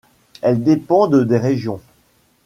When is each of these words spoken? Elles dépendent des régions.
Elles 0.41 0.63
dépendent 0.63 1.27
des 1.27 1.37
régions. 1.37 1.79